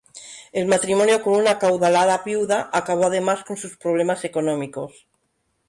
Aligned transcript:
El 0.51 0.65
matrimonio 0.67 1.21
con 1.21 1.35
una 1.35 1.51
acaudalada 1.51 2.23
viuda 2.25 2.71
acabó 2.73 3.05
además 3.05 3.43
con 3.43 3.55
sus 3.55 3.77
problemas 3.77 4.25
económicos. 4.25 5.05